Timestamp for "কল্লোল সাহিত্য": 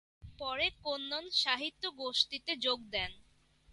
0.83-1.83